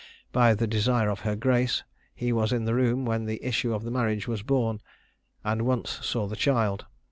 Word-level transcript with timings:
By 0.31 0.55
the 0.55 0.65
desire 0.65 1.11
of 1.11 1.19
her 1.19 1.35
grace, 1.35 1.83
he 2.15 2.33
was 2.33 2.51
in 2.51 2.65
the 2.65 2.73
room 2.73 3.05
when 3.05 3.25
the 3.25 3.39
issue 3.45 3.71
of 3.71 3.83
the 3.83 3.91
marriage 3.91 4.27
was 4.27 4.41
born, 4.41 4.81
and 5.43 5.61
once 5.61 5.99
saw 6.01 6.25
the 6.25 6.35
child. 6.35 6.87